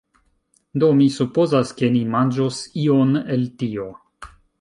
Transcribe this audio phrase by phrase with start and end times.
[0.83, 3.87] Do, mi supozas, ke ni manĝos ion el tio